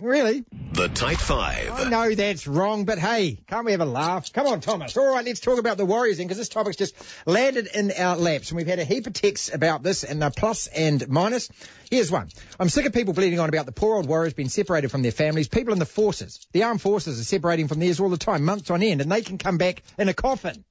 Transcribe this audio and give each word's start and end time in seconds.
Really? 0.00 0.44
The 0.74 0.86
Tight 0.86 1.18
Five. 1.18 1.72
I 1.72 1.90
know 1.90 2.14
that's 2.14 2.46
wrong, 2.46 2.84
but 2.84 2.98
hey, 2.98 3.36
can't 3.48 3.64
we 3.66 3.72
have 3.72 3.80
a 3.80 3.84
laugh? 3.84 4.32
Come 4.32 4.46
on, 4.46 4.60
Thomas. 4.60 4.96
All 4.96 5.12
right, 5.12 5.24
let's 5.24 5.40
talk 5.40 5.58
about 5.58 5.76
the 5.76 5.84
Warriors 5.84 6.18
then, 6.18 6.28
because 6.28 6.38
this 6.38 6.48
topic's 6.48 6.76
just 6.76 6.94
landed 7.26 7.66
in 7.74 7.90
our 7.90 8.16
laps, 8.16 8.50
and 8.50 8.56
we've 8.56 8.68
had 8.68 8.78
a 8.78 8.84
heap 8.84 9.08
of 9.08 9.12
texts 9.12 9.52
about 9.52 9.82
this, 9.82 10.04
and 10.04 10.22
a 10.22 10.30
plus 10.30 10.68
and 10.68 11.08
minus. 11.08 11.48
Here's 11.90 12.12
one. 12.12 12.28
I'm 12.60 12.68
sick 12.68 12.86
of 12.86 12.92
people 12.92 13.12
bleeding 13.12 13.40
on 13.40 13.48
about 13.48 13.66
the 13.66 13.72
poor 13.72 13.96
old 13.96 14.06
Warriors 14.06 14.34
being 14.34 14.48
separated 14.48 14.92
from 14.92 15.02
their 15.02 15.10
families. 15.10 15.48
People 15.48 15.72
in 15.72 15.80
the 15.80 15.86
forces, 15.86 16.46
the 16.52 16.62
armed 16.62 16.80
forces, 16.80 17.20
are 17.20 17.24
separating 17.24 17.66
from 17.66 17.80
theirs 17.80 17.98
all 17.98 18.08
the 18.08 18.18
time, 18.18 18.44
months 18.44 18.70
on 18.70 18.84
end, 18.84 19.00
and 19.00 19.10
they 19.10 19.22
can 19.22 19.36
come 19.36 19.58
back 19.58 19.82
in 19.98 20.08
a 20.08 20.14
coffin. 20.14 20.64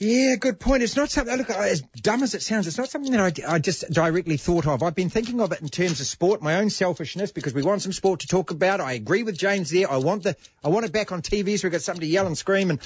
Yeah, 0.00 0.36
good 0.36 0.60
point. 0.60 0.84
It's 0.84 0.94
not 0.94 1.10
something, 1.10 1.36
look, 1.36 1.50
as 1.50 1.80
dumb 1.80 2.22
as 2.22 2.34
it 2.34 2.42
sounds, 2.42 2.68
it's 2.68 2.78
not 2.78 2.88
something 2.88 3.10
that 3.12 3.44
I, 3.44 3.54
I 3.54 3.58
just 3.58 3.90
directly 3.90 4.36
thought 4.36 4.64
of. 4.68 4.84
I've 4.84 4.94
been 4.94 5.10
thinking 5.10 5.40
of 5.40 5.50
it 5.50 5.60
in 5.60 5.68
terms 5.68 6.00
of 6.00 6.06
sport, 6.06 6.40
my 6.40 6.56
own 6.56 6.70
selfishness, 6.70 7.32
because 7.32 7.52
we 7.52 7.64
want 7.64 7.82
some 7.82 7.92
sport 7.92 8.20
to 8.20 8.28
talk 8.28 8.52
about. 8.52 8.80
I 8.80 8.92
agree 8.92 9.24
with 9.24 9.36
James 9.36 9.70
there. 9.70 9.90
I 9.90 9.96
want 9.96 10.22
the, 10.22 10.36
I 10.62 10.68
want 10.68 10.86
it 10.86 10.92
back 10.92 11.10
on 11.10 11.20
TV 11.20 11.58
so 11.58 11.66
we've 11.66 11.72
got 11.72 11.82
something 11.82 12.02
to 12.02 12.06
yell 12.06 12.28
and 12.28 12.38
scream 12.38 12.70
and, 12.70 12.80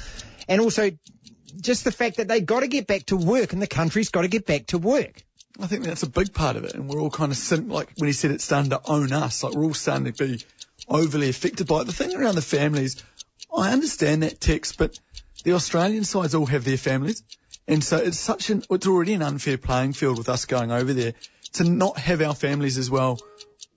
and 0.48 0.62
also 0.62 0.90
just 1.60 1.84
the 1.84 1.92
fact 1.92 2.16
that 2.16 2.28
they've 2.28 2.46
got 2.46 2.60
to 2.60 2.68
get 2.68 2.86
back 2.86 3.04
to 3.06 3.16
work 3.16 3.52
and 3.52 3.60
the 3.60 3.66
country's 3.66 4.08
got 4.08 4.22
to 4.22 4.28
get 4.28 4.46
back 4.46 4.66
to 4.68 4.78
work. 4.78 5.22
I 5.60 5.66
think 5.66 5.84
that's 5.84 6.02
a 6.02 6.08
big 6.08 6.32
part 6.32 6.56
of 6.56 6.64
it, 6.64 6.72
and 6.72 6.88
we're 6.88 6.98
all 6.98 7.10
kind 7.10 7.30
of 7.30 7.36
sitting, 7.36 7.68
like 7.68 7.92
when 7.98 8.06
he 8.06 8.14
said 8.14 8.30
it's 8.30 8.44
starting 8.44 8.70
to 8.70 8.80
own 8.86 9.12
us, 9.12 9.42
like 9.42 9.52
we're 9.52 9.64
all 9.64 9.74
starting 9.74 10.10
to 10.10 10.12
be 10.12 10.42
overly 10.88 11.28
affected 11.28 11.66
by 11.66 11.82
it. 11.82 11.84
The 11.84 11.92
thing 11.92 12.16
around 12.16 12.36
the 12.36 12.42
families, 12.42 13.04
I 13.54 13.70
understand 13.70 14.22
that 14.22 14.40
text, 14.40 14.78
but 14.78 14.98
the 15.44 15.52
Australian 15.52 16.04
sides 16.04 16.34
all 16.34 16.46
have 16.46 16.64
their 16.64 16.76
families. 16.76 17.22
And 17.68 17.82
so 17.82 17.96
it's 17.96 18.18
such 18.18 18.50
an, 18.50 18.62
it's 18.70 18.86
already 18.86 19.14
an 19.14 19.22
unfair 19.22 19.58
playing 19.58 19.92
field 19.92 20.18
with 20.18 20.28
us 20.28 20.46
going 20.46 20.72
over 20.72 20.92
there 20.92 21.14
to 21.54 21.64
not 21.64 21.98
have 21.98 22.20
our 22.20 22.34
families 22.34 22.78
as 22.78 22.90
well 22.90 23.18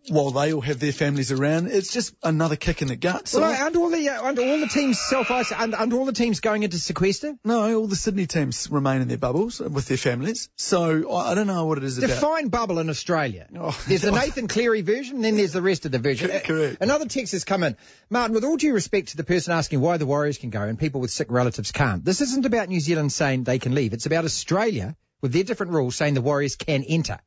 while 0.10 0.32
they 0.32 0.54
all 0.54 0.62
have 0.62 0.80
their 0.80 0.92
families 0.92 1.32
around. 1.32 1.68
It's 1.68 1.92
just 1.92 2.16
another 2.24 2.56
kick 2.56 2.82
in 2.82 2.88
the 2.88 2.96
gut. 2.96 3.28
So 3.28 3.42
well, 3.42 3.52
like, 3.52 3.62
under 3.62 3.80
all 3.80 3.90
the 3.90 4.10
uh, 4.10 4.24
under 4.24 4.42
all 4.42 4.60
the 4.60 4.68
teams 4.68 5.00
self 5.00 5.32
under, 5.32 5.78
under 5.78 5.98
all 5.98 6.06
the 6.06 6.14
teams 6.14 6.40
going 6.40 6.64
into 6.64 6.78
sequester. 6.78 7.36
No, 7.44 7.80
all 7.80 7.88
the 7.88 7.96
Sydney 7.96 8.28
teams 8.28 8.70
remain 8.70 9.02
in 9.02 9.08
their 9.08 9.18
bubbles 9.18 9.60
with 9.60 9.88
their 9.88 9.98
families. 9.98 10.50
So 10.56 11.12
I, 11.12 11.32
I 11.32 11.36
don't 11.36 11.48
know 11.48 11.66
what 11.66 11.78
it 11.78 11.84
is 11.84 11.96
Define 11.96 12.10
about. 12.10 12.16
Define 12.16 12.48
bubble 12.50 12.80
in 12.80 12.90
Australia. 12.90 13.48
Oh, 13.58 13.78
there's 13.88 14.02
the 14.02 14.12
Nathan 14.12 14.48
Cleary 14.48 14.82
version, 14.82 15.16
and 15.16 15.26
then 15.26 15.38
there's 15.38 15.54
the 15.54 15.62
rest 15.62 15.86
of 15.86 15.92
the 15.92 16.00
version. 16.00 16.30
Correct. 16.30 16.82
Another 16.82 17.06
text 17.06 17.32
has 17.34 17.44
come 17.44 17.64
in. 17.64 17.76
Martin, 18.10 18.36
with 18.36 18.44
all 18.44 18.58
due 18.58 18.74
respect 18.74 19.10
to 19.10 19.18
the 19.18 19.24
person 19.24 19.54
asking 19.54 19.82
why 19.82 19.98
the 19.98 20.06
Warriors 20.06 20.38
can 20.38 20.50
go 20.50 20.62
and 20.62 20.78
people 20.78 21.02
with 21.02 21.12
sick 21.12 21.28
relatives 21.32 21.72
can't, 21.72 22.06
this 22.06 22.22
isn't 22.22 22.46
about 22.46 22.70
New 22.70 22.80
Zealand 22.80 23.12
saying 23.12 23.44
they 23.44 23.60
can 23.60 23.74
leave. 23.74 23.94
It's 23.94 24.06
about 24.06 24.26
Australia 24.26 24.96
with 25.22 25.34
their 25.34 25.44
different 25.44 25.72
rules 25.72 25.96
saying 25.96 26.14
the 26.14 26.22
Warriors 26.22 26.56
can 26.56 26.84
enter. 26.84 27.20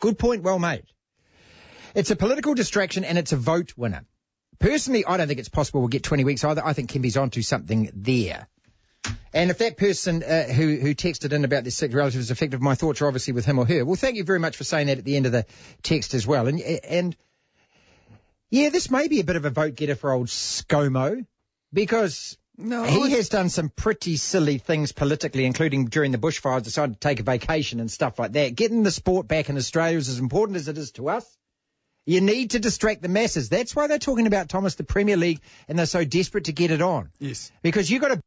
Good 0.00 0.18
point, 0.18 0.42
well 0.42 0.58
made. 0.58 0.84
It's 1.94 2.10
a 2.10 2.16
political 2.16 2.54
distraction 2.54 3.04
and 3.04 3.18
it's 3.18 3.32
a 3.32 3.36
vote 3.36 3.74
winner. 3.76 4.04
Personally, 4.58 5.04
I 5.04 5.16
don't 5.16 5.28
think 5.28 5.38
it's 5.38 5.48
possible 5.48 5.80
we'll 5.80 5.88
get 5.88 6.02
20 6.02 6.24
weeks 6.24 6.44
either. 6.44 6.64
I 6.64 6.72
think 6.72 6.90
Kempy's 6.90 7.16
onto 7.16 7.42
something 7.42 7.90
there. 7.94 8.48
And 9.32 9.50
if 9.50 9.58
that 9.58 9.76
person 9.76 10.22
uh, 10.22 10.44
who 10.44 10.76
who 10.76 10.94
texted 10.94 11.32
in 11.32 11.44
about 11.44 11.62
this 11.62 11.76
sick 11.76 11.94
relative 11.94 12.20
is 12.20 12.30
effective, 12.30 12.60
my 12.60 12.74
thoughts 12.74 13.00
are 13.02 13.06
obviously 13.06 13.34
with 13.34 13.44
him 13.44 13.58
or 13.58 13.66
her. 13.66 13.84
Well, 13.84 13.94
thank 13.94 14.16
you 14.16 14.24
very 14.24 14.38
much 14.38 14.56
for 14.56 14.64
saying 14.64 14.88
that 14.88 14.98
at 14.98 15.04
the 15.04 15.16
end 15.16 15.26
of 15.26 15.32
the 15.32 15.46
text 15.82 16.14
as 16.14 16.26
well. 16.26 16.48
And 16.48 16.60
and 16.60 17.16
yeah, 18.50 18.70
this 18.70 18.90
may 18.90 19.08
be 19.08 19.20
a 19.20 19.24
bit 19.24 19.36
of 19.36 19.44
a 19.44 19.50
vote 19.50 19.74
getter 19.74 19.94
for 19.94 20.10
old 20.10 20.28
ScoMo 20.28 21.26
because 21.72 22.38
no, 22.56 22.82
he 22.84 23.10
has 23.12 23.28
done 23.28 23.50
some 23.50 23.68
pretty 23.68 24.16
silly 24.16 24.58
things 24.58 24.92
politically, 24.92 25.44
including 25.44 25.86
during 25.86 26.10
the 26.10 26.18
bushfires, 26.18 26.64
decided 26.64 26.94
to 26.94 26.98
take 26.98 27.20
a 27.20 27.22
vacation 27.22 27.78
and 27.78 27.90
stuff 27.90 28.18
like 28.18 28.32
that. 28.32 28.56
Getting 28.56 28.82
the 28.82 28.90
sport 28.90 29.28
back 29.28 29.48
in 29.48 29.56
Australia 29.56 29.98
is 29.98 30.08
as 30.08 30.18
important 30.18 30.56
as 30.56 30.68
it 30.68 30.78
is 30.78 30.90
to 30.92 31.10
us. 31.10 31.38
You 32.08 32.22
need 32.22 32.52
to 32.52 32.58
distract 32.58 33.02
the 33.02 33.08
masses. 33.08 33.50
That's 33.50 33.76
why 33.76 33.86
they're 33.86 33.98
talking 33.98 34.26
about 34.26 34.48
Thomas, 34.48 34.76
the 34.76 34.82
Premier 34.82 35.18
League, 35.18 35.42
and 35.68 35.78
they're 35.78 35.84
so 35.84 36.06
desperate 36.06 36.44
to 36.44 36.52
get 36.52 36.70
it 36.70 36.80
on. 36.80 37.10
Yes. 37.18 37.52
Because 37.60 37.90
you've 37.90 38.00
got 38.00 38.12
a 38.12 38.22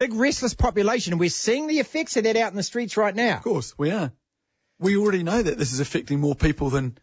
big 0.00 0.14
restless 0.14 0.54
population, 0.54 1.12
and 1.12 1.20
we're 1.20 1.28
seeing 1.28 1.66
the 1.66 1.80
effects 1.80 2.16
of 2.16 2.24
that 2.24 2.34
out 2.34 2.50
in 2.50 2.56
the 2.56 2.62
streets 2.62 2.96
right 2.96 3.14
now. 3.14 3.36
Of 3.36 3.42
course, 3.42 3.76
we 3.76 3.90
are. 3.90 4.10
We 4.80 4.96
already 4.96 5.22
know 5.22 5.42
that 5.42 5.58
this 5.58 5.74
is 5.74 5.80
affecting 5.80 6.18
more 6.18 6.34
people 6.34 6.70
than 6.70 6.96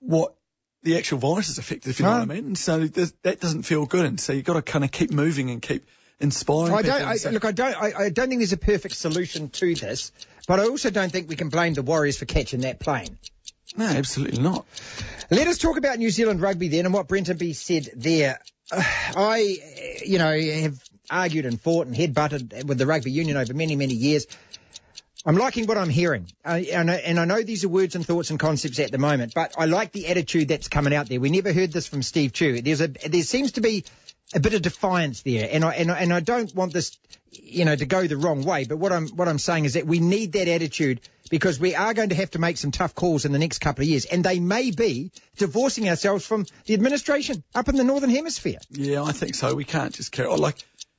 what 0.00 0.34
the 0.82 0.98
actual 0.98 1.16
virus 1.16 1.48
is 1.48 1.56
affecting, 1.56 1.88
if 1.88 1.98
you 1.98 2.04
know 2.04 2.12
what 2.12 2.20
I 2.20 2.26
mean. 2.26 2.44
And 2.48 2.58
so 2.58 2.86
that 2.86 3.40
doesn't 3.40 3.62
feel 3.62 3.86
good. 3.86 4.04
And 4.04 4.20
so 4.20 4.34
you've 4.34 4.44
got 4.44 4.54
to 4.54 4.62
kind 4.62 4.84
of 4.84 4.92
keep 4.92 5.12
moving 5.12 5.48
and 5.48 5.62
keep 5.62 5.88
inspiring 6.20 6.74
I 6.74 6.82
don't, 6.82 7.02
I, 7.02 7.30
look, 7.30 7.46
I 7.46 7.52
don't, 7.52 7.74
I, 7.74 7.92
I, 8.04 8.08
don't 8.10 8.28
think 8.28 8.40
there's 8.40 8.52
a 8.52 8.58
perfect 8.58 8.96
solution 8.96 9.48
to 9.48 9.74
this, 9.74 10.12
but 10.46 10.60
I 10.60 10.64
also 10.64 10.90
don't 10.90 11.10
think 11.10 11.30
we 11.30 11.36
can 11.36 11.48
blame 11.48 11.72
the 11.72 11.82
Warriors 11.82 12.18
for 12.18 12.26
catching 12.26 12.60
that 12.60 12.80
plane. 12.80 13.16
No, 13.76 13.86
absolutely 13.86 14.42
not. 14.42 14.66
Let 15.30 15.46
us 15.46 15.58
talk 15.58 15.78
about 15.78 15.98
New 15.98 16.10
Zealand 16.10 16.40
rugby 16.40 16.68
then 16.68 16.84
and 16.84 16.94
what 16.94 17.08
Brent 17.08 17.28
Impey 17.28 17.54
said 17.54 17.88
there. 17.96 18.40
Uh, 18.70 18.82
I, 19.16 19.58
you 20.04 20.18
know, 20.18 20.38
have 20.38 20.78
argued 21.10 21.46
and 21.46 21.60
fought 21.60 21.86
and 21.86 21.96
headbutted 21.96 22.64
with 22.64 22.78
the 22.78 22.86
rugby 22.86 23.10
union 23.10 23.36
over 23.36 23.54
many, 23.54 23.76
many 23.76 23.94
years. 23.94 24.26
I'm 25.24 25.36
liking 25.36 25.66
what 25.66 25.78
I'm 25.78 25.88
hearing, 25.88 26.26
uh, 26.44 26.60
and, 26.72 26.90
and, 26.90 27.20
I 27.20 27.24
know 27.26 27.42
these 27.42 27.62
are 27.64 27.68
words 27.68 27.94
and 27.94 28.04
thoughts 28.04 28.30
and 28.30 28.40
concepts 28.40 28.80
at 28.80 28.90
the 28.90 28.98
moment, 28.98 29.34
but 29.34 29.54
I 29.56 29.66
like 29.66 29.92
the 29.92 30.08
attitude 30.08 30.48
that's 30.48 30.66
coming 30.66 30.92
out 30.92 31.08
there. 31.08 31.20
We 31.20 31.30
never 31.30 31.52
heard 31.52 31.70
this 31.70 31.86
from 31.86 32.02
Steve 32.02 32.32
Tew. 32.32 32.60
There's 32.60 32.80
a 32.80 32.88
there 32.88 33.22
seems 33.22 33.52
to 33.52 33.60
be 33.60 33.84
a 34.34 34.40
bit 34.40 34.54
of 34.54 34.62
defiance 34.62 35.22
there, 35.22 35.48
and 35.50 35.64
I 35.64 35.74
and 35.74 35.90
I, 35.90 35.98
and 35.98 36.12
I 36.12 36.20
don't 36.20 36.54
want 36.54 36.72
this, 36.72 36.98
you 37.30 37.64
know, 37.64 37.76
to 37.76 37.86
go 37.86 38.06
the 38.06 38.16
wrong 38.16 38.44
way. 38.44 38.64
But 38.64 38.78
what 38.78 38.92
I'm 38.92 39.08
what 39.08 39.28
I'm 39.28 39.38
saying 39.38 39.64
is 39.64 39.74
that 39.74 39.86
we 39.86 40.00
need 40.00 40.32
that 40.32 40.48
attitude 40.48 41.00
because 41.30 41.58
we 41.58 41.74
are 41.74 41.94
going 41.94 42.10
to 42.10 42.14
have 42.14 42.30
to 42.32 42.38
make 42.38 42.58
some 42.58 42.70
tough 42.70 42.94
calls 42.94 43.24
in 43.24 43.32
the 43.32 43.38
next 43.38 43.60
couple 43.60 43.82
of 43.82 43.88
years, 43.88 44.04
and 44.04 44.24
they 44.24 44.40
may 44.40 44.70
be 44.70 45.10
divorcing 45.36 45.88
ourselves 45.88 46.26
from 46.26 46.46
the 46.66 46.74
administration 46.74 47.42
up 47.54 47.68
in 47.68 47.76
the 47.76 47.84
northern 47.84 48.10
hemisphere. 48.10 48.58
Yeah, 48.70 49.02
I 49.02 49.12
think 49.12 49.34
so. 49.34 49.54
We 49.54 49.64
can't 49.64 49.94
just 49.94 50.12
carry 50.12 50.28
on. 50.28 50.38
Oh, 50.38 50.42
like, 50.42 50.56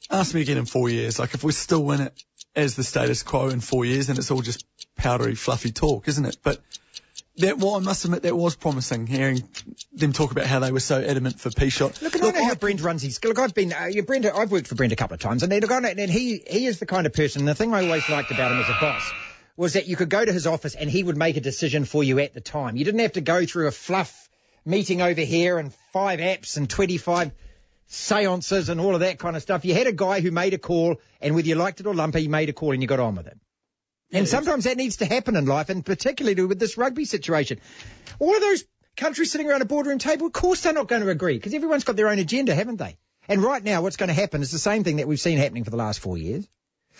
ask 0.09 0.33
me 0.33 0.41
again 0.41 0.57
in 0.57 0.65
four 0.65 0.89
years. 0.89 1.19
Like, 1.19 1.33
if 1.33 1.43
we're 1.43 1.51
still 1.51 1.83
win 1.83 2.01
it 2.01 2.23
as 2.55 2.75
the 2.75 2.83
status 2.83 3.23
quo 3.23 3.49
in 3.49 3.59
four 3.59 3.85
years, 3.85 4.07
then 4.07 4.17
it's 4.17 4.31
all 4.31 4.41
just 4.41 4.65
powdery, 4.95 5.35
fluffy 5.35 5.71
talk, 5.71 6.07
isn't 6.07 6.25
it? 6.25 6.37
But 6.43 6.59
that 7.37 7.57
well, 7.57 7.75
I 7.75 7.79
must 7.79 8.05
admit 8.05 8.23
that 8.23 8.35
was 8.35 8.55
promising 8.55 9.07
hearing 9.07 9.43
them 9.91 10.13
talk 10.13 10.31
about 10.31 10.45
how 10.45 10.59
they 10.59 10.71
were 10.71 10.79
so 10.79 11.01
adamant 11.01 11.39
for 11.39 11.49
Pichot. 11.49 12.01
Look, 12.01 12.13
look 12.15 12.35
I 12.35 12.39
know 12.39 12.45
how 12.45 12.55
Brent 12.55 12.81
runs 12.81 13.01
his. 13.01 13.23
Look, 13.23 13.39
I've 13.39 13.55
been 13.55 13.73
uh, 13.73 13.89
Brent. 14.05 14.25
I've 14.25 14.51
worked 14.51 14.67
for 14.67 14.75
Brent 14.75 14.93
a 14.93 14.95
couple 14.95 15.15
of 15.15 15.19
times, 15.19 15.41
and 15.41 15.51
look, 15.51 15.71
I 15.71 15.79
know, 15.79 15.89
and 15.89 16.11
he 16.11 16.43
he 16.47 16.65
is 16.67 16.79
the 16.79 16.85
kind 16.85 17.07
of 17.07 17.13
person. 17.13 17.45
The 17.45 17.55
thing 17.55 17.73
I 17.73 17.85
always 17.85 18.07
liked 18.07 18.31
about 18.31 18.51
him 18.51 18.59
as 18.59 18.69
a 18.69 18.77
boss 18.79 19.11
was 19.57 19.73
that 19.73 19.87
you 19.87 19.95
could 19.95 20.09
go 20.09 20.23
to 20.23 20.31
his 20.31 20.47
office 20.47 20.75
and 20.75 20.89
he 20.89 21.03
would 21.03 21.17
make 21.17 21.37
a 21.37 21.41
decision 21.41 21.85
for 21.85 22.03
you 22.03 22.19
at 22.19 22.33
the 22.33 22.41
time. 22.41 22.75
You 22.75 22.85
didn't 22.85 23.01
have 23.01 23.13
to 23.13 23.21
go 23.21 23.45
through 23.45 23.67
a 23.67 23.71
fluff 23.71 24.29
meeting 24.65 25.01
over 25.01 25.21
here 25.21 25.59
and 25.59 25.73
five 25.91 26.19
apps 26.19 26.57
and 26.57 26.69
twenty 26.69 26.97
five 26.97 27.31
seances 27.87 28.69
and 28.69 28.79
all 28.79 28.93
of 28.93 29.01
that 29.01 29.19
kind 29.19 29.35
of 29.35 29.41
stuff. 29.41 29.65
You 29.65 29.73
had 29.73 29.87
a 29.87 29.91
guy 29.91 30.21
who 30.21 30.31
made 30.31 30.53
a 30.53 30.57
call, 30.57 30.97
and 31.21 31.35
whether 31.35 31.47
you 31.47 31.55
liked 31.55 31.79
it 31.79 31.87
or 31.87 31.93
lump, 31.93 32.15
he 32.15 32.27
made 32.27 32.49
a 32.49 32.53
call 32.53 32.73
and 32.73 32.81
you 32.81 32.87
got 32.87 32.99
on 32.99 33.15
with 33.15 33.27
it. 33.27 33.37
And 34.11 34.27
sometimes 34.27 34.65
that 34.65 34.77
needs 34.77 34.97
to 34.97 35.05
happen 35.05 35.35
in 35.35 35.45
life, 35.45 35.69
and 35.69 35.85
particularly 35.85 36.45
with 36.45 36.59
this 36.59 36.77
rugby 36.77 37.05
situation. 37.05 37.59
All 38.19 38.35
of 38.35 38.41
those 38.41 38.63
countries 38.95 39.31
sitting 39.31 39.49
around 39.49 39.61
a 39.61 39.65
boardroom 39.65 39.97
table, 39.97 40.27
of 40.27 40.33
course 40.33 40.61
they're 40.61 40.73
not 40.73 40.87
going 40.87 41.01
to 41.01 41.09
agree 41.09 41.35
because 41.35 41.53
everyone's 41.53 41.83
got 41.83 41.95
their 41.95 42.09
own 42.09 42.19
agenda, 42.19 42.53
haven't 42.53 42.77
they? 42.77 42.97
And 43.27 43.41
right 43.41 43.63
now, 43.63 43.81
what's 43.81 43.97
going 43.97 44.09
to 44.09 44.13
happen 44.13 44.41
is 44.41 44.51
the 44.51 44.59
same 44.59 44.83
thing 44.83 44.97
that 44.97 45.07
we've 45.07 45.19
seen 45.19 45.37
happening 45.37 45.63
for 45.63 45.71
the 45.71 45.77
last 45.77 45.99
four 45.99 46.17
years. 46.17 46.47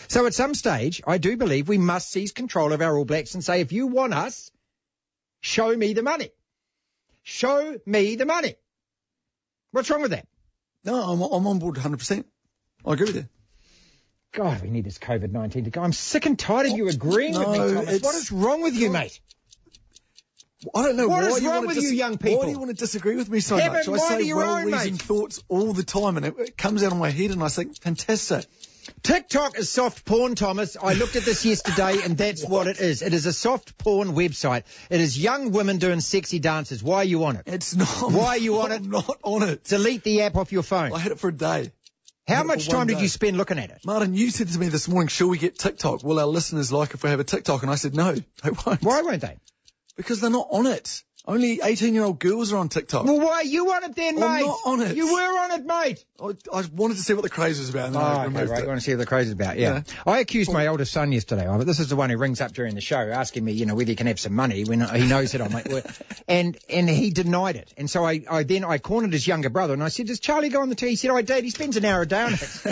So 0.08 0.25
at 0.25 0.34
some 0.34 0.56
stage, 0.56 1.02
I 1.06 1.18
do 1.18 1.38
believe 1.38 1.68
we 1.68 1.78
must 1.78 2.09
seize 2.09 2.31
control 2.31 2.74
of 2.74 2.81
our 2.81 2.97
All 2.97 3.06
Blacks 3.06 3.36
and 3.36 3.44
say, 3.44 3.62
if 3.62 3.72
you 3.72 3.88
want 3.88 4.13
us, 4.13 4.50
show 5.42 5.75
me 5.75 5.94
the 5.94 6.02
money. 6.02 6.31
Show 7.22 7.78
me 7.86 8.16
the 8.16 8.25
money. 8.25 8.56
What's 9.72 9.90
wrong 9.90 10.02
with 10.02 10.12
that? 10.12 10.28
No, 10.84 10.96
I'm, 10.96 11.22
I'm 11.22 11.47
on 11.47 11.59
board 11.59 11.75
100%. 11.75 12.24
I 12.86 12.94
agree 12.94 13.08
with 13.08 13.16
you. 13.16 13.30
God, 14.33 14.63
we 14.63 14.69
need 14.69 14.83
this 14.83 14.97
COVID 14.97 15.31
19 15.31 15.66
to 15.66 15.69
go. 15.69 15.81
I'm 15.81 15.94
sick 15.94 16.25
and 16.25 16.38
tired 16.38 16.66
of 16.66 16.75
you 16.75 16.89
agreeing 16.89 17.33
no, 17.33 17.39
with 17.39 17.49
me, 17.49 17.57
Thomas. 17.57 18.01
What 18.01 18.16
is 18.16 18.31
wrong 18.31 18.61
with 18.63 18.75
you, 18.75 18.89
mate? 18.89 19.19
I 20.73 20.81
don't 20.81 20.95
know 20.95 21.07
what 21.07 21.23
why 21.23 21.29
is 21.29 21.44
you 21.44 21.51
wrong 21.51 21.67
with 21.67 21.75
dis- 21.75 21.91
you 21.91 21.97
young 21.97 22.17
people. 22.17 22.39
Why 22.39 22.45
do 22.45 22.51
you 22.51 22.57
want 22.57 22.71
to 22.71 22.75
disagree 22.75 23.15
with 23.15 23.30
me 23.30 23.41
so 23.41 23.57
much? 23.57 23.88
I 23.88 23.97
say 23.97 24.33
well-reasoned 24.33 25.01
thoughts 25.01 25.44
all 25.50 25.74
the 25.74 25.83
time, 25.83 26.18
and 26.18 26.25
it, 26.25 26.35
it, 26.38 26.57
comes 26.57 26.83
out 26.83 26.91
of 26.91 26.97
my 26.97 27.09
head, 27.09 27.31
and 27.31 27.44
I 27.44 27.50
think, 27.50 27.80
fantastic. 27.81 28.45
TikTok 29.01 29.57
is 29.57 29.69
soft 29.69 30.03
porn, 30.03 30.36
Thomas. 30.36 30.75
I 30.81 30.94
looked 30.94 31.15
at 31.15 31.24
this 31.24 31.45
yesterday, 31.45 32.00
and 32.03 32.18
that's 32.18 32.44
what? 32.44 32.51
what? 32.51 32.68
it 32.68 32.79
is. 32.79 33.01
It 33.01 33.13
is 33.13 33.25
a 33.25 33.33
soft 33.33 33.77
porn 33.77 34.09
website. 34.09 34.63
It 34.89 35.00
is 35.00 35.21
young 35.21 35.51
women 35.51 35.77
doing 35.77 36.00
sexy 36.00 36.39
dances. 36.39 36.81
Why 36.81 36.97
are 36.97 37.03
you 37.03 37.25
on 37.25 37.36
it? 37.38 37.44
It's 37.45 37.75
not. 37.75 38.12
Why 38.12 38.27
are 38.29 38.38
you 38.38 38.59
on 38.62 38.71
I'm 38.71 38.83
it? 38.83 38.89
Not 38.89 39.19
on 39.24 39.44
it. 39.44 39.63
Delete 39.65 40.03
the 40.03 40.24
app 40.24 40.36
off 40.36 40.51
your 40.51 40.63
phone. 40.63 40.94
I 40.94 41.00
had 41.00 41.12
it 41.12 41.19
for 41.19 41.29
a 41.29 41.33
day. 41.33 41.71
How 42.28 42.44
much 42.44 42.70
time 42.70 42.88
did 42.88 43.02
you 43.02 43.10
spend 43.10 43.38
looking 43.38 43.60
at 43.60 43.70
it? 43.70 43.81
Martin, 43.86 44.14
you 44.14 44.30
said 44.30 44.48
to 44.48 44.58
me 44.58 44.70
this 44.70 44.88
morning, 44.88 45.10
shall 45.10 45.28
we 45.28 45.38
get 45.38 45.60
TikTok? 45.60 46.04
Will 46.04 46.20
our 46.20 46.25
listeners 46.25 46.72
like 46.72 46.94
if 46.94 47.04
we 47.04 47.10
have 47.10 47.20
a 47.20 47.25
TikTok? 47.25 47.64
And 47.64 47.72
I 47.72 47.75
said, 47.75 47.96
no, 47.96 48.14
they 48.14 48.50
won't. 48.66 48.81
Why 48.81 49.02
won't 49.02 49.22
they? 49.22 49.38
Because 49.98 50.22
they're 50.22 50.30
not 50.30 50.48
on 50.50 50.66
it. 50.66 51.04
Only 51.25 51.62
18 51.64 51.94
year 51.94 52.04
old 52.04 52.20
girls 52.20 52.52
are 52.52 52.58
on 52.58 52.68
TikTok. 52.68 53.06
Well, 53.06 53.18
why 53.18 53.36
are 53.36 53.44
you 53.46 53.72
on 53.72 53.86
it 53.86 53.96
then, 53.96 54.16
mate? 54.16 54.24
I'm 54.25 54.46
not 54.46 54.60
on 54.66 54.81
it. 54.81 54.98
You 54.98 55.14
were 55.14 55.40
on 55.40 55.52
it, 55.52 55.66
mate. 55.66 56.04
I, 56.22 56.58
I 56.58 56.64
wanted 56.74 56.98
to 56.98 57.04
see 57.04 57.14
what 57.14 57.24
the 57.24 57.30
craze 57.30 57.60
was 57.60 57.70
about 57.70 57.86
and 57.88 57.96
then 57.96 58.02
I 58.02 58.25
Oh, 58.25 58.28
okay, 58.28 58.46
right. 58.46 58.60
it. 58.60 58.62
You 58.64 58.68
want 58.68 58.80
to 58.81 58.86
see 58.86 58.92
what 58.92 58.98
the 59.00 59.06
craze 59.06 59.28
is 59.28 59.31
about? 59.34 59.58
Yeah. 59.58 59.84
I 60.06 60.20
accused 60.20 60.52
my 60.52 60.68
oldest 60.68 60.92
son 60.92 61.14
yesterday 61.14 61.46
of 61.46 61.62
it. 61.62 61.64
This 61.66 61.80
is 61.80 61.88
the 61.88 61.96
one 61.96 62.10
who 62.10 62.18
rings 62.18 62.42
up 62.42 62.52
during 62.52 62.75
the 62.75 62.81
show 62.81 62.98
asking 62.98 63.46
me, 63.46 63.54
you 63.54 63.66
know, 63.66 63.74
whether 63.74 63.88
he 63.90 63.96
can 63.96 64.08
have 64.08 64.20
some 64.20 64.34
money 64.34 64.66
when 64.66 64.81
he 64.81 65.08
knows 65.08 65.31
that 65.31 65.42
I'm 65.42 65.56
at 65.56 65.70
work. 65.70 65.86
And, 66.25 66.58
and 66.70 66.90
he 66.90 67.10
denied 67.10 67.58
it. 67.58 67.74
And 67.75 67.90
so 67.90 68.06
I, 68.06 68.24
I 68.30 68.44
then, 68.44 68.64
I 68.64 68.78
cornered 68.78 69.12
his 69.12 69.28
younger 69.28 69.50
brother 69.50 69.74
and 69.74 69.84
I 69.84 69.90
said, 69.90 70.08
does 70.08 70.22
Charlie 70.22 70.48
go 70.50 70.62
on 70.62 70.70
the 70.70 70.75
TV? 70.75 70.90
He 70.92 70.96
said, 70.96 71.12
oh, 71.12 71.22
Dad, 71.22 71.44
he 71.44 71.50
spends 71.50 71.75
an 71.75 71.84
hour 71.84 72.04
a 72.04 72.06
day 72.08 72.22
on 72.22 72.34
it. 72.34 72.40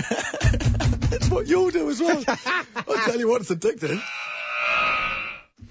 That's 1.11 1.29
what 1.29 1.47
you'll 1.47 1.69
do 1.69 1.89
as 1.89 1.99
well. 1.99 2.23
I'll 2.27 2.95
tell 3.05 3.19
you 3.19 3.27
what, 3.27 3.41
it's 3.41 3.51
addictive. 3.51 4.01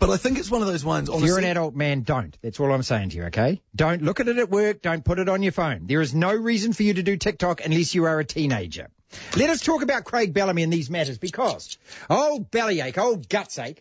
But 0.01 0.09
I 0.09 0.17
think 0.17 0.39
it's 0.39 0.51
one 0.51 0.63
of 0.63 0.67
those 0.67 0.83
ones, 0.83 1.11
If 1.11 1.23
you're 1.23 1.37
an 1.37 1.45
adult 1.45 1.75
man, 1.75 2.03
don't. 2.03 2.37
That's 2.41 2.59
all 2.59 2.73
I'm 2.73 2.83
saying 2.83 3.11
to 3.11 3.17
you, 3.19 3.25
okay? 3.25 3.61
Don't 3.77 4.03
look 4.03 4.19
at 4.19 4.29
it 4.29 4.39
at 4.39 4.49
work. 4.49 4.81
Don't 4.81 5.05
put 5.05 5.19
it 5.19 5.29
on 5.29 5.43
your 5.43 5.53
phone. 5.53 5.87
There 5.87 6.01
is 6.01 6.15
no 6.15 6.33
reason 6.33 6.73
for 6.73 6.83
you 6.83 6.95
to 6.95 7.03
do 7.03 7.19
TikTok 7.19 7.63
unless 7.63 7.95
you 7.95 8.05
are 8.05 8.19
a 8.19 8.25
teenager. 8.25 8.89
Let 9.37 9.51
us 9.51 9.61
talk 9.61 9.83
about 9.83 10.05
Craig 10.05 10.33
Bellamy 10.33 10.63
in 10.63 10.71
these 10.71 10.89
matters 10.89 11.19
because 11.19 11.77
old 12.09 12.51
bellyache, 12.51 12.97
oh, 12.97 13.09
old 13.09 13.29
gutsache, 13.29 13.77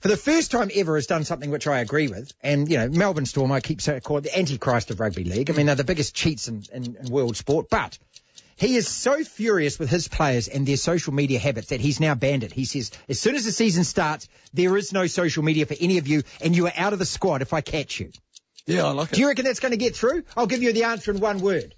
for 0.00 0.08
the 0.08 0.16
first 0.16 0.50
time 0.50 0.70
ever 0.74 0.96
has 0.96 1.06
done 1.06 1.22
something 1.22 1.50
which 1.50 1.68
I 1.68 1.80
agree 1.80 2.08
with. 2.08 2.32
And, 2.42 2.68
you 2.68 2.78
know, 2.78 2.88
Melbourne 2.88 3.26
Storm, 3.26 3.52
I 3.52 3.60
keep 3.60 3.80
saying, 3.80 4.00
call 4.00 4.18
it 4.18 4.24
the 4.24 4.36
Antichrist 4.36 4.90
of 4.90 4.98
rugby 4.98 5.22
league. 5.22 5.50
I 5.50 5.52
mean, 5.52 5.66
they're 5.66 5.76
the 5.76 5.84
biggest 5.84 6.16
cheats 6.16 6.48
in, 6.48 6.64
in, 6.72 6.96
in 6.96 7.12
world 7.12 7.36
sport, 7.36 7.68
but 7.70 7.96
he 8.58 8.76
is 8.76 8.88
so 8.88 9.22
furious 9.22 9.78
with 9.78 9.88
his 9.88 10.08
players 10.08 10.48
and 10.48 10.66
their 10.66 10.76
social 10.76 11.14
media 11.14 11.38
habits 11.38 11.68
that 11.68 11.80
he's 11.80 12.00
now 12.00 12.14
banned 12.14 12.42
it. 12.42 12.52
He 12.52 12.64
says, 12.64 12.90
as 13.08 13.20
soon 13.20 13.36
as 13.36 13.44
the 13.44 13.52
season 13.52 13.84
starts, 13.84 14.28
there 14.52 14.76
is 14.76 14.92
no 14.92 15.06
social 15.06 15.44
media 15.44 15.64
for 15.64 15.76
any 15.80 15.98
of 15.98 16.08
you 16.08 16.22
and 16.40 16.56
you 16.56 16.66
are 16.66 16.72
out 16.76 16.92
of 16.92 16.98
the 16.98 17.06
squad 17.06 17.40
if 17.40 17.52
I 17.52 17.60
catch 17.60 18.00
you. 18.00 18.10
Yeah, 18.66 18.84
I 18.86 18.90
like 18.90 19.12
it. 19.12 19.14
Do 19.14 19.20
you 19.20 19.28
reckon 19.28 19.44
that's 19.44 19.60
going 19.60 19.72
to 19.72 19.78
get 19.78 19.96
through? 19.96 20.24
I'll 20.36 20.46
give 20.46 20.62
you 20.62 20.72
the 20.72 20.84
answer 20.84 21.10
in 21.10 21.20
one 21.20 21.40
word. 21.40 21.74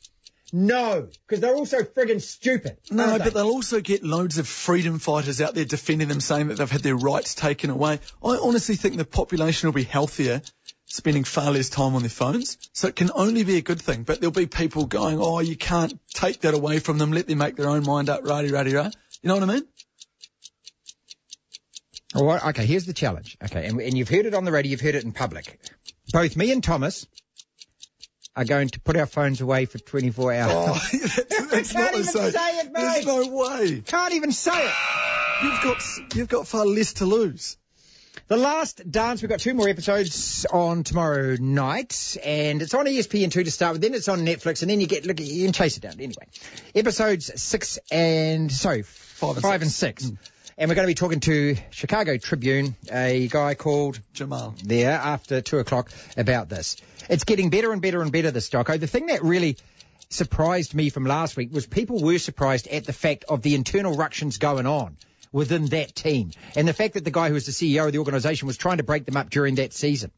No, 0.52 1.08
because 1.26 1.40
they're 1.40 1.54
also 1.54 1.82
friggin' 1.82 2.20
stupid. 2.20 2.78
No, 2.90 3.04
aren't 3.04 3.22
but 3.22 3.34
they'll 3.34 3.46
also 3.46 3.80
get 3.80 4.02
loads 4.02 4.38
of 4.38 4.48
freedom 4.48 4.98
fighters 4.98 5.40
out 5.40 5.54
there 5.54 5.64
defending 5.64 6.08
them, 6.08 6.20
saying 6.20 6.48
that 6.48 6.58
they've 6.58 6.70
had 6.70 6.82
their 6.82 6.96
rights 6.96 7.36
taken 7.36 7.70
away. 7.70 8.00
I 8.24 8.36
honestly 8.36 8.74
think 8.74 8.96
the 8.96 9.04
population 9.04 9.68
will 9.68 9.74
be 9.74 9.84
healthier, 9.84 10.42
spending 10.90 11.22
far 11.22 11.52
less 11.52 11.68
time 11.68 11.94
on 11.94 12.02
their 12.02 12.10
phones. 12.10 12.58
So 12.72 12.88
it 12.88 12.96
can 12.96 13.10
only 13.14 13.44
be 13.44 13.56
a 13.56 13.62
good 13.62 13.80
thing. 13.80 14.02
But 14.02 14.20
there'll 14.20 14.32
be 14.32 14.46
people 14.46 14.86
going, 14.86 15.18
oh, 15.20 15.38
you 15.38 15.56
can't 15.56 15.98
take 16.12 16.40
that 16.40 16.52
away 16.52 16.80
from 16.80 16.98
them. 16.98 17.12
Let 17.12 17.28
them 17.28 17.38
make 17.38 17.56
their 17.56 17.68
own 17.68 17.84
mind 17.84 18.10
up, 18.10 18.24
rah 18.24 18.40
rah 18.40 18.60
right. 18.60 18.66
You 19.22 19.28
know 19.28 19.34
what 19.34 19.42
I 19.42 19.46
mean? 19.46 19.66
All 22.14 22.24
right, 22.24 22.44
okay, 22.46 22.66
here's 22.66 22.86
the 22.86 22.92
challenge. 22.92 23.38
Okay, 23.42 23.66
and, 23.66 23.80
and 23.80 23.96
you've 23.96 24.08
heard 24.08 24.26
it 24.26 24.34
on 24.34 24.44
the 24.44 24.50
radio, 24.50 24.70
you've 24.70 24.80
heard 24.80 24.96
it 24.96 25.04
in 25.04 25.12
public. 25.12 25.60
Both 26.12 26.36
me 26.36 26.50
and 26.50 26.62
Thomas 26.62 27.06
are 28.34 28.44
going 28.44 28.68
to 28.70 28.80
put 28.80 28.96
our 28.96 29.06
phones 29.06 29.40
away 29.40 29.66
for 29.66 29.78
24 29.78 30.32
hours. 30.32 30.52
Oh, 30.52 30.88
that's 31.50 31.72
not 31.72 31.92
can't 31.92 31.92
the 31.92 31.98
even 32.00 32.04
same. 32.04 32.30
say 32.32 32.58
it, 32.58 32.72
There's 32.74 33.06
mate. 33.06 33.06
no 33.06 33.28
way. 33.28 33.80
Can't 33.86 34.14
even 34.14 34.32
say 34.32 34.50
it. 34.56 34.72
You've 35.44 35.62
got 35.62 35.82
you've 36.16 36.28
got 36.28 36.48
far 36.48 36.66
less 36.66 36.94
to 36.94 37.06
lose. 37.06 37.56
The 38.28 38.36
Last 38.36 38.88
Dance, 38.90 39.22
we've 39.22 39.28
got 39.28 39.40
two 39.40 39.54
more 39.54 39.68
episodes 39.68 40.46
on 40.52 40.84
tomorrow 40.84 41.36
night, 41.40 42.16
and 42.24 42.62
it's 42.62 42.74
on 42.74 42.86
E 42.86 42.98
ESPN2 42.98 43.44
to 43.44 43.50
start 43.50 43.72
with, 43.74 43.82
then 43.82 43.94
it's 43.94 44.08
on 44.08 44.20
Netflix, 44.20 44.62
and 44.62 44.70
then 44.70 44.80
you 44.80 44.86
get, 44.86 45.04
look, 45.04 45.18
you 45.20 45.44
can 45.44 45.52
chase 45.52 45.76
it 45.76 45.80
down. 45.80 45.94
Anyway, 45.94 46.26
episodes 46.74 47.30
six 47.40 47.78
and, 47.90 48.50
sorry, 48.50 48.82
Five 48.82 49.36
and 49.36 49.42
five 49.42 49.60
six. 49.64 50.04
and 50.04 50.16
six. 50.16 50.32
And 50.58 50.68
we're 50.68 50.74
going 50.74 50.86
to 50.86 50.90
be 50.90 50.94
talking 50.94 51.20
to 51.20 51.56
Chicago 51.70 52.18
Tribune, 52.18 52.76
a 52.92 53.28
guy 53.28 53.54
called 53.54 54.00
Jamal. 54.12 54.54
there 54.62 54.92
after 54.92 55.40
two 55.40 55.58
o'clock 55.58 55.90
about 56.16 56.48
this. 56.48 56.76
It's 57.08 57.24
getting 57.24 57.50
better 57.50 57.72
and 57.72 57.80
better 57.82 58.02
and 58.02 58.12
better, 58.12 58.30
this 58.30 58.50
doco. 58.50 58.78
The 58.78 58.86
thing 58.86 59.06
that 59.06 59.22
really 59.22 59.56
surprised 60.08 60.74
me 60.74 60.90
from 60.90 61.04
last 61.04 61.36
week 61.36 61.52
was 61.52 61.66
people 61.66 62.02
were 62.02 62.18
surprised 62.18 62.66
at 62.68 62.84
the 62.84 62.92
fact 62.92 63.24
of 63.28 63.42
the 63.42 63.54
internal 63.54 63.94
ructions 63.96 64.38
going 64.38 64.66
on 64.66 64.96
within 65.32 65.66
that 65.66 65.94
team 65.94 66.30
and 66.56 66.66
the 66.66 66.72
fact 66.72 66.94
that 66.94 67.04
the 67.04 67.10
guy 67.10 67.28
who 67.28 67.34
was 67.34 67.46
the 67.46 67.52
CEO 67.52 67.86
of 67.86 67.92
the 67.92 67.98
organisation 67.98 68.46
was 68.46 68.56
trying 68.56 68.78
to 68.78 68.82
break 68.82 69.04
them 69.04 69.16
up 69.16 69.30
during 69.30 69.56
that 69.56 69.72
season. 69.72 70.10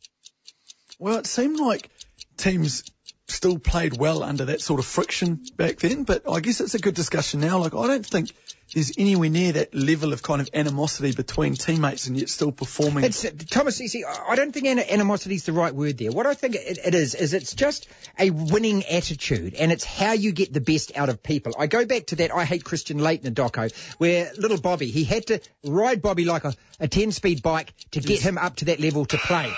Well, 0.99 1.19
it 1.19 1.27
seemed 1.27 1.59
like 1.59 1.91
teams 2.37 2.85
still 3.33 3.59
played 3.59 3.97
well 3.97 4.23
under 4.23 4.47
that 4.47 4.61
sort 4.61 4.81
of 4.81 4.87
friction 4.87 5.41
back 5.57 5.79
then, 5.79 6.05
but 6.05 6.23
I 6.31 6.41
guess 6.41 6.61
it's 6.61 6.75
a 6.75 6.79
good 6.79 6.95
discussion 6.95 7.41
now. 7.41 7.59
Like, 7.59 7.75
I 7.75 7.87
don't 7.87 8.07
think 8.07 8.31
there's 8.75 8.93
anywhere 8.97 9.29
near 9.29 9.53
that 9.53 9.75
level 9.75 10.13
of 10.13 10.23
kind 10.23 10.41
of 10.41 10.49
animosity 10.55 11.13
between 11.13 11.55
teammates 11.55 12.07
and 12.07 12.17
yet 12.17 12.29
still 12.31 12.53
performing. 12.53 13.05
It's 13.05 13.27
Thomas. 13.51 13.81
You 13.81 13.89
see, 13.89 14.05
I 14.05 14.35
don't 14.35 14.53
think 14.53 14.67
animosity 14.67 15.35
is 15.35 15.45
the 15.45 15.53
right 15.53 15.75
word 15.75 15.99
there. 15.99 16.11
What 16.11 16.27
I 16.27 16.35
think 16.35 16.55
it, 16.55 16.79
it 16.85 16.95
is 16.95 17.15
is 17.15 17.35
it's 17.35 17.55
just 17.55 17.89
a 18.19 18.31
winning 18.31 18.85
attitude, 18.85 19.55
and 19.55 19.73
it's 19.73 19.85
how 19.85 20.13
you 20.13 20.33
get 20.33 20.53
the 20.53 20.61
best 20.61 20.97
out 20.97 21.09
of 21.09 21.23
people. 21.23 21.55
I 21.59 21.67
go 21.67 21.85
back 21.85 22.07
to 22.07 22.17
that. 22.17 22.33
I 22.33 22.45
hate 22.45 22.65
Christian 22.65 22.99
Laettner 22.99 23.33
doco, 23.33 23.73
where 23.99 24.33
little 24.39 24.61
Bobby 24.61 24.87
he 24.87 25.05
had 25.05 25.27
to 25.27 25.41
ride 25.65 26.01
Bobby 26.01 26.25
like 26.25 26.45
a, 26.45 26.55
a 26.81 26.89
ten-speed 26.89 27.43
bike 27.43 27.75
to 27.93 28.01
get 28.01 28.21
him 28.21 28.39
up 28.39 28.57
to 28.57 28.67
that 28.67 28.81
level 28.81 29.05
to 29.07 29.19
play. 29.19 29.53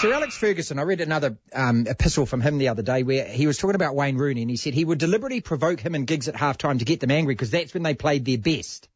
Sir 0.00 0.12
Alex 0.12 0.36
Ferguson, 0.36 0.78
I 0.78 0.82
read 0.82 1.00
another 1.00 1.38
um, 1.54 1.86
epistle 1.86 2.26
from 2.26 2.42
him 2.42 2.58
the 2.58 2.68
other 2.68 2.82
day 2.82 3.02
where 3.02 3.24
he 3.26 3.46
was 3.46 3.56
talking 3.56 3.76
about 3.76 3.94
Wayne 3.94 4.18
Rooney 4.18 4.42
and 4.42 4.50
he 4.50 4.56
said 4.58 4.74
he 4.74 4.84
would 4.84 4.98
deliberately 4.98 5.40
provoke 5.40 5.80
him 5.80 5.94
in 5.94 6.04
gigs 6.04 6.28
at 6.28 6.34
halftime 6.34 6.78
to 6.80 6.84
get 6.84 7.00
them 7.00 7.10
angry 7.10 7.34
because 7.34 7.50
that's 7.50 7.72
when 7.72 7.82
they 7.82 7.94
played 7.94 8.26
their 8.26 8.36
best. 8.36 8.88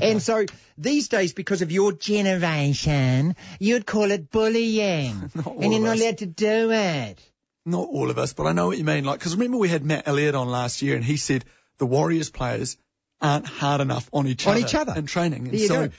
And 0.00 0.20
so 0.20 0.44
these 0.76 1.08
days, 1.08 1.32
because 1.32 1.62
of 1.62 1.72
your 1.72 1.92
generation, 1.92 3.34
you'd 3.58 3.86
call 3.86 4.10
it 4.10 4.30
bullying. 4.30 5.30
And 5.46 5.72
you're 5.72 5.82
not 5.82 5.96
allowed 5.96 6.18
to 6.18 6.26
do 6.26 6.70
it. 6.70 7.18
Not 7.64 7.88
all 7.88 8.10
of 8.10 8.18
us, 8.18 8.34
but 8.34 8.44
I 8.46 8.52
know 8.52 8.66
what 8.66 8.76
you 8.76 8.84
mean. 8.84 9.04
Like, 9.04 9.18
because 9.18 9.34
remember 9.34 9.56
we 9.56 9.70
had 9.70 9.84
Matt 9.86 10.06
Elliott 10.06 10.34
on 10.34 10.48
last 10.48 10.82
year, 10.82 10.96
and 10.96 11.04
he 11.04 11.16
said 11.16 11.46
the 11.78 11.86
Warriors 11.86 12.28
players 12.30 12.76
aren't 13.22 13.46
hard 13.46 13.80
enough 13.80 14.08
on 14.12 14.26
each 14.26 14.46
On 14.46 14.52
other 14.52 14.60
each 14.66 14.74
other. 14.74 14.92
in 14.96 15.06
training. 15.06 15.44
And 15.44 15.52
There 15.52 15.60
you 15.60 15.66
so, 15.66 15.86
go. 15.88 15.92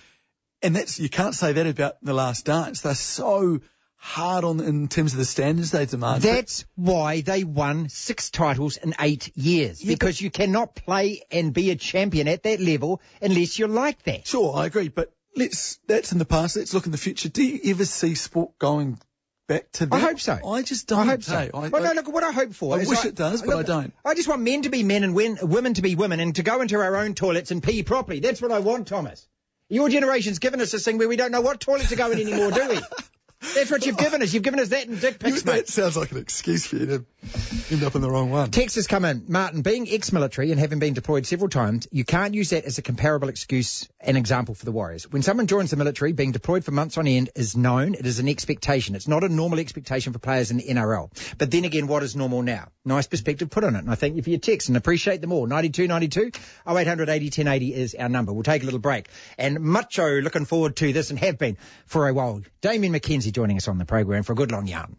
and 0.62 0.76
that's 0.76 1.00
you 1.00 1.10
can't 1.10 1.34
say 1.34 1.54
that 1.54 1.66
about 1.66 1.96
the 2.04 2.14
Last 2.14 2.46
Dance. 2.46 2.82
They're 2.82 2.94
so 2.94 3.62
hard 3.98 4.44
on 4.44 4.60
in 4.62 4.88
terms 4.88 5.14
of 5.14 5.20
the 5.20 5.26
standards 5.26 5.72
they 5.72 5.86
demand. 5.86 6.22
But- 6.24 6.32
That's 6.32 6.66
why 6.76 7.22
they 7.22 7.44
won 7.44 7.90
six 7.90 8.30
titles 8.30 8.78
in 8.78 8.94
eight 9.00 9.36
years. 9.36 9.84
Yeah, 9.84 9.94
because 9.94 10.22
you 10.22 10.30
cannot 10.32 10.76
play 10.76 11.24
and 11.32 11.54
be 11.54 11.72
a 11.72 11.76
champion 11.76 12.28
at 12.28 12.44
that 12.44 12.60
level 12.60 13.02
unless 13.22 13.58
you're 13.60 13.68
like 13.68 14.04
that. 14.04 14.28
Sure, 14.28 14.56
I 14.56 14.66
agree, 14.68 14.88
but 14.90 15.12
let's 15.36 15.80
that's 15.88 16.12
in 16.12 16.20
the 16.20 16.26
past. 16.26 16.56
Let's 16.56 16.74
look 16.74 16.86
in 16.86 16.92
the 16.92 16.98
future. 16.98 17.30
Do 17.30 17.44
you 17.44 17.72
ever 17.72 17.86
see 17.86 18.16
sport 18.16 18.58
going 18.60 19.00
back 19.48 19.72
to 19.74 19.86
that? 19.88 19.96
I 19.96 20.00
hope 20.00 20.20
so. 20.20 20.40
I 20.48 20.62
just 20.62 20.88
don't. 20.88 21.00
I 21.08 21.12
hope 21.12 21.24
so. 21.24 21.38
hey. 21.38 21.50
I, 21.54 21.68
well, 21.70 21.84
no, 21.84 21.90
I- 21.90 21.94
look, 21.94 22.08
what 22.12 22.24
I 22.24 22.32
hope 22.32 22.54
for 22.54 22.76
I 22.78 22.82
is 22.82 22.90
wish 22.90 23.04
it 23.06 23.16
does, 23.16 23.42
but 23.42 23.56
I 23.58 23.64
don't. 23.64 23.94
I 24.06 24.14
just 24.14 24.28
want 24.28 24.42
men 24.42 24.62
to 24.64 24.70
be 24.70 24.84
men 24.84 25.04
and 25.04 25.14
women 25.16 25.74
to 25.74 25.82
be 25.82 25.96
women 25.96 26.20
and 26.20 26.36
to 26.36 26.44
go 26.44 26.62
into 26.62 26.78
our 26.80 26.96
own 26.98 27.14
toilets 27.16 27.52
and 27.52 27.62
pee 27.64 27.84
properly. 27.84 28.20
That's 28.20 28.42
what 28.42 28.52
I 28.52 28.60
want, 28.60 28.88
Thomas. 28.88 29.28
Your 29.70 29.90
generation's 29.90 30.40
given 30.40 30.62
us 30.62 30.72
this 30.72 30.86
thing 30.86 30.98
where 30.98 31.10
we 31.10 31.18
don't 31.18 31.32
know 31.32 31.42
what 31.42 31.60
toilet 31.60 31.90
to 31.90 31.98
go 31.98 32.10
in 32.12 32.20
anymore, 32.22 32.52
do 32.52 32.70
we? 32.70 32.80
That's 33.56 33.72
what 33.72 33.86
you've 33.86 33.98
given 33.98 34.22
us. 34.22 34.34
You've 34.34 34.44
given 34.44 34.60
us 34.60 34.70
that 34.70 34.88
and 34.88 35.00
dick 35.00 35.20
pics, 35.20 35.46
mate. 35.46 35.52
that 35.54 35.68
sounds 35.68 35.98
like 35.98 36.12
an 36.12 36.18
excuse 36.18 36.66
for 36.66 36.78
you 36.78 36.86
to 36.86 37.06
end 37.72 37.84
up 37.84 37.96
in 37.96 38.02
the 38.02 38.10
wrong 38.10 38.30
one. 38.30 38.52
Text 38.52 38.76
has 38.76 38.88
come 38.88 39.06
in. 39.06 39.26
Martin, 39.28 39.62
being 39.62 39.88
ex-military 39.90 40.52
and 40.52 40.60
having 40.60 40.80
been 40.80 40.94
deployed 40.94 41.26
several 41.26 41.50
times, 41.50 41.88
you 41.92 42.04
can't 42.04 42.34
use 42.34 42.52
that 42.52 42.66
as 42.66 42.78
a 42.78 42.82
comparable 42.82 43.30
excuse 43.30 43.88
and 44.00 44.18
example 44.18 44.56
for 44.56 44.66
the 44.66 44.72
Warriors. 44.72 45.10
When 45.12 45.22
someone 45.22 45.48
joins 45.48 45.72
the 45.72 45.78
military, 45.78 46.14
being 46.14 46.32
deployed 46.32 46.64
for 46.64 46.72
months 46.72 46.98
on 46.98 47.08
end 47.08 47.30
is 47.36 47.58
known. 47.58 47.96
It 47.96 48.06
is 48.06 48.20
an 48.20 48.28
expectation. 48.28 48.96
It's 48.96 49.08
not 49.08 49.24
a 49.24 49.30
normal 49.30 49.60
expectation 49.60 50.14
for 50.14 50.20
players 50.20 50.52
in 50.52 50.58
the 50.58 50.64
NRL. 50.64 51.10
But 51.38 51.52
then 51.52 51.66
again, 51.66 51.88
what 51.88 52.04
is 52.04 52.16
normal 52.16 52.42
now? 52.42 52.70
Nice 52.86 53.08
perspective 53.08 53.50
put 53.50 53.64
on 53.64 53.76
it. 53.76 53.80
And 53.80 53.92
I 53.92 53.96
thank 53.96 54.16
you 54.16 54.24
for 54.24 54.30
your 54.30 54.40
text 54.40 54.70
and 54.70 54.78
appreciate 54.78 55.22
them 55.22 55.32
all. 55.32 55.46
9292 55.46 56.40
0800 56.68 57.10
80 57.10 57.26
1080 57.26 57.74
is 57.74 57.96
our 57.96 58.10
number. 58.10 58.34
We'll 58.34 58.44
take 58.44 58.62
a 58.62 58.66
little 58.66 58.80
break. 58.80 59.10
And 59.38 59.60
Macho 59.60 60.22
looking 60.22 60.46
forward 60.46 60.76
to 60.78 60.94
this 60.94 61.10
and 61.10 61.20
have 61.20 61.38
been 61.38 61.58
for 61.86 62.08
a 62.08 62.14
while. 62.14 62.42
Damian 62.62 62.94
McKenzie 62.94 63.32
joining 63.38 63.58
us 63.58 63.68
on 63.68 63.78
the 63.78 63.86
program 63.86 64.24
for 64.24 64.34
a 64.34 64.36
good 64.36 64.52
long 64.52 64.66
yarn. 64.66 64.98